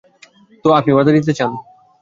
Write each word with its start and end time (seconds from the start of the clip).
তো 0.65 0.79
আপনি 0.79 0.91
বার্তা 0.95 1.11
দিতে 1.17 1.33
চান? 1.39 1.51